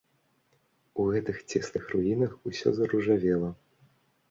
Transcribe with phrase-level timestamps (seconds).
[1.03, 3.49] У гэтых цесных руінах усё заружавела.